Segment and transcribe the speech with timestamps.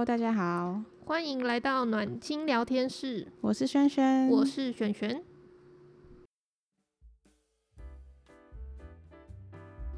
[0.00, 3.28] Hello，大家好，欢迎来到暖心聊天室。
[3.42, 5.22] 我是轩轩，我是璇璇。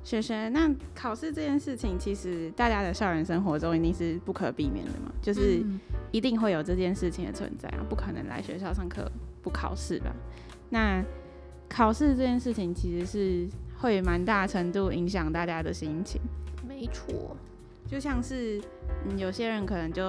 [0.02, 5.64] 璇璇，那考试这件事情，其实大家的校园生活中一定是不可避免的嘛，就是
[6.11, 9.08] 一定会有这件事情的存在啊，不可能来学校上课
[9.40, 10.12] 不考试吧？
[10.68, 11.00] 那
[11.68, 13.48] 考试这件事情，其实是
[13.79, 16.21] 会蛮大程度影响大家的心情。
[16.66, 17.36] 没错。
[17.86, 18.59] 就像是，
[19.04, 20.03] 嗯，有些人可能就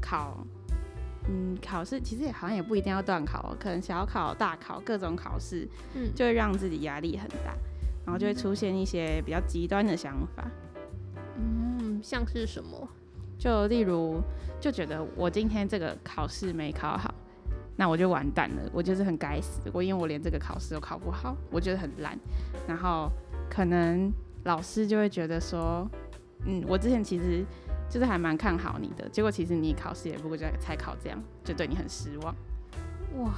[0.00, 0.46] 考，
[1.28, 7.52] 嗯，考试其实也好像也不一定要断考，可能小考、大考各种考试，嗯，就会让自己压力很大，
[8.06, 10.48] 然后就会出现一些比较极端的想法。
[11.36, 12.88] 嗯，像是什么？
[13.36, 14.22] 就例如，
[14.60, 17.12] 就觉得我今天这个考试没考好，
[17.74, 22.16] 那我就完蛋了，我就是很该死，我因为我连这个考试都考不好，我觉得很烂，
[22.68, 23.10] 然后
[23.50, 24.12] 可能
[24.44, 25.90] 老师就会觉得说。
[26.46, 27.44] 嗯，我之前其实
[27.88, 32.34] 就是还蛮看好你的，结果其实你考试也不过就才考这样，就对你很失望。
[33.18, 33.32] 哇，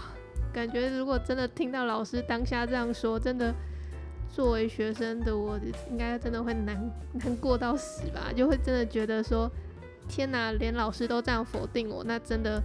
[0.52, 3.54] 感觉如果真的听到老师当下这样说，真的
[4.30, 5.58] 作为学生的我，
[5.90, 8.32] 应该真的会难难过到死吧？
[8.34, 9.50] 就会真的觉得说，
[10.08, 12.62] 天哪，连老师都这样否定我，那真的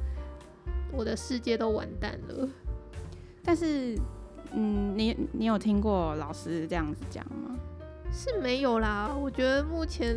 [0.91, 2.47] 我的世界都完蛋了。
[3.43, 3.97] 但是，
[4.53, 7.55] 嗯，你你有听过老师这样子讲吗？
[8.13, 10.15] 是没有啦，我觉得目前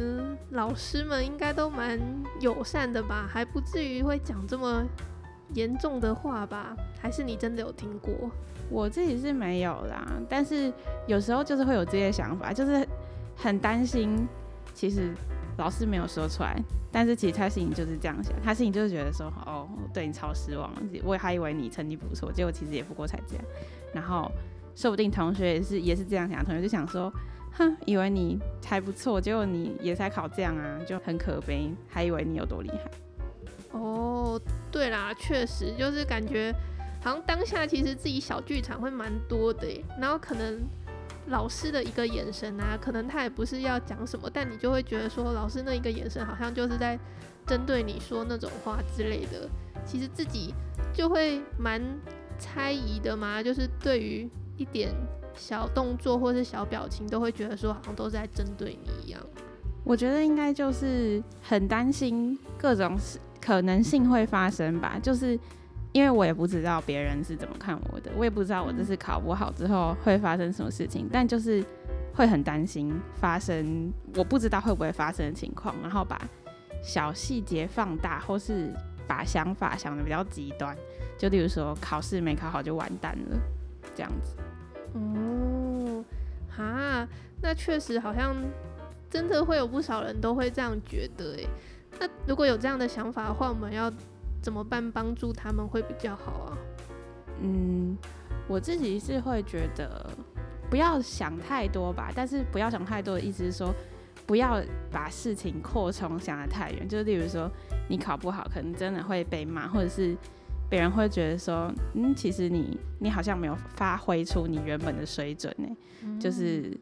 [0.51, 1.99] 老师们应该都蛮
[2.41, 4.85] 友善的吧，还不至于会讲这么
[5.55, 6.77] 严重的话吧？
[7.01, 8.13] 还是你真的有听过？
[8.69, 10.73] 我自己是没有啦，但是
[11.07, 12.87] 有时候就是会有这些想法，就是
[13.37, 14.27] 很担心。
[14.75, 15.15] 其实
[15.57, 20.71] 老师没有说出来，但是其实他心里就是这样想，他心里就是觉得说，哦，对你超失望，
[21.05, 23.45] 我还以为你成绩不错，结果其实也不过才这样。
[23.93, 24.29] 然后
[24.75, 27.11] 说不定同学也是也是这样想，同学就想说。
[27.57, 31.73] 哼， 以为你还不错，结果你也才考这样啊，就很可悲。
[31.89, 32.91] 还以为你有多厉害。
[33.73, 36.55] 哦，对啦，确实就是感觉
[37.03, 40.61] 好像当下其实自己小剧场会蛮多的，然后可能
[41.27, 46.99] 老师的一个眼神啊，可能他也不是要讲什么，但你就会觉得说老师那一个眼神好像就是在
[47.47, 49.49] 针对你说那种话之类的，
[49.85, 50.55] 其实自己
[50.93, 51.83] 就会蛮
[52.39, 54.95] 猜疑的嘛，就是对于一点。
[55.37, 59.21] 小动作或是小表情，都会觉得说好像都在针对你一样。
[59.85, 62.99] 我觉得应该就是很担心各种
[63.41, 64.99] 可能性会发生吧。
[65.03, 65.39] 就是
[65.93, 71.63] 因为我也不知道别人是怎么看我的，我也不知道我这次考不好之后会发生什么事情，但就是
[72.15, 76.19] 会很担心发生我不知道会不会发生的情况，然后把
[76.83, 78.73] 小细节放大，或是
[79.07, 80.75] 把想法想得比较极端。
[81.19, 83.37] 就例如说考试没考好就完蛋了，
[83.95, 84.35] 这样子。
[87.55, 88.37] 确实好像
[89.11, 91.49] 真的会有不少人都会这样觉得诶。
[91.99, 93.93] 那如果有这样的想法的话，我们要
[94.43, 96.59] 怎么办帮助他们会比较好啊？
[97.41, 97.97] 嗯，
[98.49, 100.11] 我自己是会觉得
[100.69, 103.73] 不要想太多吧，但是不要想太多的意思是说，
[104.27, 104.61] 不要
[104.91, 106.89] 把事情扩充想得太远。
[106.89, 107.51] 就是例如说
[107.89, 110.17] 你考不好，可能真的会被骂，或者是。
[110.71, 115.69] 别人会觉得说，嗯，其实你你好像没有发挥出你原本的水准呢，
[116.03, 116.77] 嗯、就是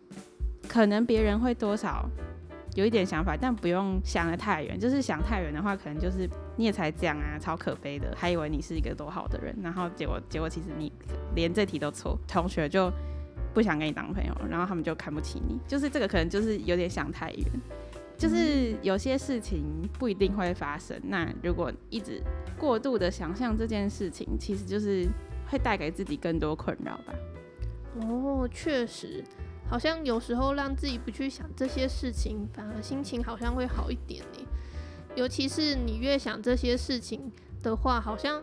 [0.69, 2.09] 可能别人会多少
[2.75, 4.79] 有一点想法，但不用想得太远。
[4.79, 10.91] 就是想太远的话，可能就是你也才这样啊，超可悲的，还以为你是一个多好的人，然后结果结果其实你
[11.35, 12.91] 连这题都错，同学就
[13.53, 17.47] 不想跟你当朋友，然后他们就看不起你，就是这个可能就是有点想太远。
[18.17, 19.65] 就是有些事情
[19.99, 22.23] 不一定会发生，那如果一直
[22.57, 25.09] 过度的想象这件事情，其实就是
[25.49, 27.13] 会带给自己更多困扰吧。
[28.01, 29.25] 哦，确实，
[29.73, 34.47] 好像有时候让自己不去想这些事情，反而心情好像会好一点呢。
[35.15, 38.43] 尤其是你越想这些事情的话，好像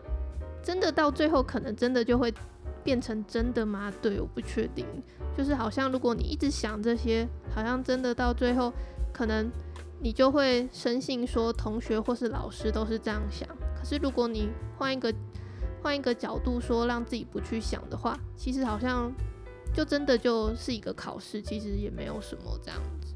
[0.60, 2.34] 真的到最后可能真的就会
[2.82, 3.92] 变成真的吗？
[4.02, 4.84] 对，我不确定。
[5.38, 8.72] 就是好像如果你一直想这些，好像真的到最后
[9.12, 9.48] 可能。
[10.02, 13.46] 你就会深信说同学或是老师都是这样想，
[13.76, 15.12] 可是如果你换一个
[15.82, 19.12] 换一个角度说，让自己不去想的话，其实好像
[19.74, 23.14] 就真的就是一个考试，其实也没有什么这样子。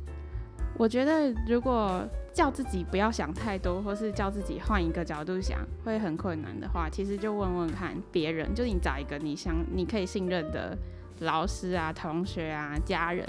[0.77, 10.77] 我觉得如果叫自己不要想太多，或是叫自己换一个角度想，会很困难的话，其实就问问看别人，就你找一个你想你可以信任的
[11.21, 13.25] 老师啊、同学啊、家人。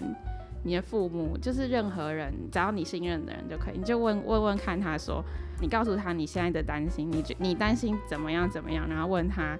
[0.63, 5.24] 你的父母就是任何人，只要你信任的人就可以，你就问问问看他说，
[5.62, 9.56] 你告诉他你现在的担心，你你担心怎么样怎么样，然后问他，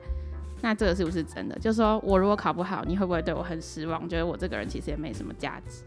[0.65, 1.56] 那这个是不是真的？
[1.59, 4.09] 就是说我如果考不好，你会不会对我很失望？
[4.09, 5.83] 觉得我这个人其实也没什么价值？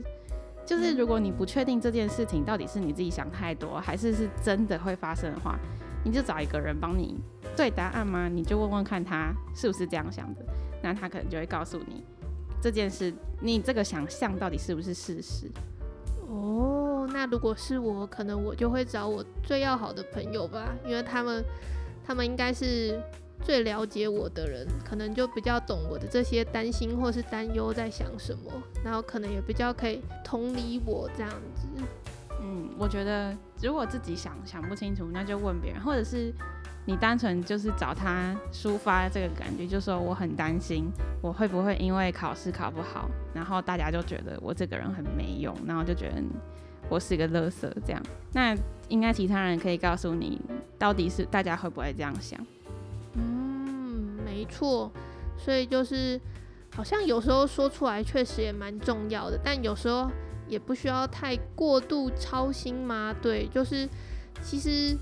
[0.64, 5.58] 就是如果你不确定这件事情到底是你自己想太多，还是是真的会发生的话，
[6.04, 7.18] 你就找一个人帮你
[7.56, 8.28] 对答案吗？
[8.28, 10.44] 你就问问看他是不是这样想的，
[10.80, 12.04] 那他可能就会告诉你
[12.62, 15.50] 这件事，你这个想象到底是不是事实。
[16.28, 21.44] 哦，那如果是我，可能我就会找我最要好的朋友吧，因为他们，
[22.06, 23.02] 他们应该是。
[23.42, 28.52] 最了解我的人，可能就比较懂我的这些担心或是担忧在想什么，
[28.84, 31.66] 然后可能也比较可以同理我这样子。
[32.40, 36.32] 嗯，我觉得如果自己想想不清楚，那就问别人，或者是
[36.84, 40.88] 你单纯就是找他抒发这个感觉，就说我很担心
[41.20, 46.22] 我会不会因为考试考不好，然后大家就觉得我这个人很没用，然后就觉得
[46.88, 48.02] 我是个垃圾这样。
[48.32, 48.56] 那
[48.88, 50.40] 应该其他人可以告诉你，
[50.78, 52.38] 到底是大家会不会这样想？
[54.48, 54.90] 没错，
[55.36, 56.20] 所以就是
[56.74, 60.10] 好像有时候说出来确实也蛮重要的，但有时候
[60.48, 63.14] 也不需要太过度操心嘛。
[63.20, 63.88] 对，就是
[64.42, 64.96] 其实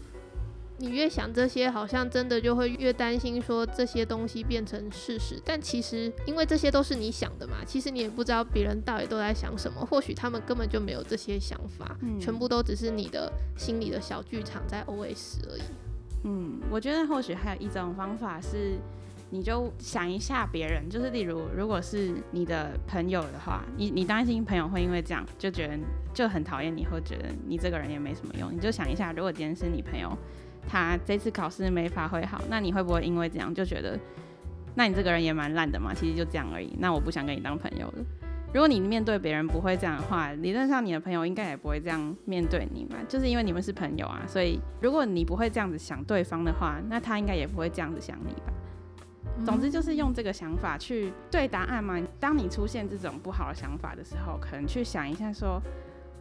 [0.78, 5.40] 你越想这些，好像真的就会越担心说这些东西变成事实。
[5.44, 15.62] 但其实因为这些都是你想的嘛，其实你也不知道别人到底都在想什么，或许他们根本就没有这些想法，嗯，全部都只是你的心里的小剧场在 OS 而已。
[16.24, 18.76] 嗯，我觉得或许还有一种方法是。
[19.30, 25.78] 你就想一下别人，就是例如，如果是你的朋友的话，你你担心朋友会因为这样就觉得
[26.14, 28.54] 就很讨厌你，会觉得你这个人也没什么用。
[28.54, 30.16] 你就想一下，如果今天是你朋友，
[30.68, 33.98] 他这次考试没发挥好，那你会不会因为这样就觉得，
[34.76, 35.92] 那你这个人也蛮烂的嘛？
[35.92, 36.76] 其实就这样而已。
[36.78, 38.04] 那我不想跟你当朋友了。
[38.54, 42.96] 如果你面对别人不会这样的话，理论上你的朋友应该也不会这样面对你嘛。
[43.08, 48.52] 就是因为你们是朋友啊，所以如果你不会这样子想对方的话，那他应该也不会这样子想你吧。
[49.44, 52.00] 总之就是用这个想法去对答案嘛。
[52.18, 55.60] 当你出现这种不好的想法的时候，可能去想一下说，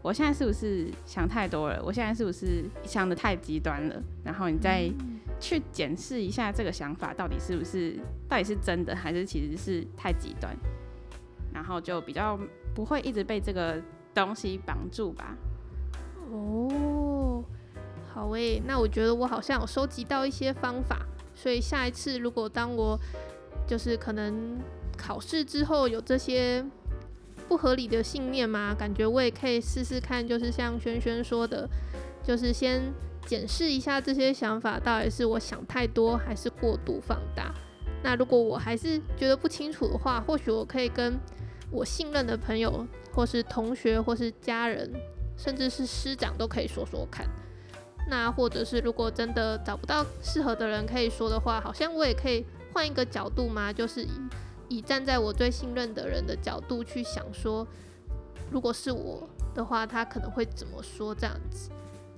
[0.01, 1.81] 我现在是不是想太多了？
[1.83, 4.01] 我现在是不是想的太极端了？
[4.23, 4.91] 然后你再
[5.39, 7.97] 去检视一下这个想法到底是不是，
[8.27, 10.55] 到底是真的，还是其实是太极端？
[11.53, 12.37] 然后就比较
[12.73, 13.81] 不会一直被这个
[14.13, 15.35] 东西绑住吧。
[16.31, 17.43] 哦，
[18.13, 21.05] 好诶，那我觉得我好像有收集到一些方法。
[21.35, 22.97] 所以下一次，如果当我
[23.67, 24.57] 就是可能
[24.97, 26.65] 考试之后有这些
[27.47, 31.69] 不合理的信念嘛，感觉我也可以试试看，就是像轩轩说的，
[32.23, 32.81] 就是先
[33.25, 37.53] 检视一下这些想法到底是我想太多还是过度放大。
[38.03, 41.19] 那如果我还是觉得不清楚的话，或许我可以跟
[41.71, 44.91] 我信任的朋友，或是同学，或是家人，
[45.35, 47.27] 甚至是师长都可以说说看。
[48.07, 54.11] 那或者是如果真的找不到适合的人可以说的话，好像我也可以换一个角度嘛，就是以
[54.67, 57.67] 以站在我最信任的人的角度去想说，
[58.51, 61.69] 如果是我的话，他可能会怎么说这样子。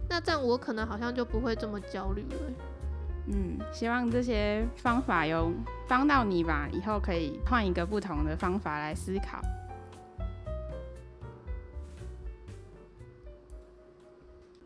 [0.10, 2.54] 那这样我可能好像就不会这么焦虑了。
[3.28, 5.52] 嗯，希望这些方法有
[5.88, 9.42] 帮到你吧，以后可以换一个不同的方法来思考。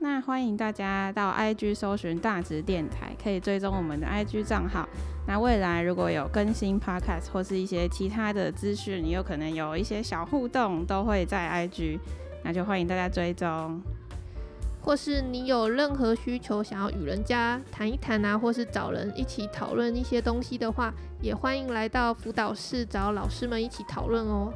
[0.03, 4.89] 那欢迎大家到 IG 搜寻大直电台，可以追踪我们的 IG 账号。
[5.27, 11.99] 那未来如果有更新 Podcast 或是一些其他的资讯，你有可能有一些小互动，都会在 IG，
[12.43, 13.79] 那就欢迎大家追踪。
[14.81, 24.51] 或是你有任何需求想要与人家谈一谈啊，或是找人一起讨论一些东西的话，也欢迎来到辅导室找老师们一起讨论哦。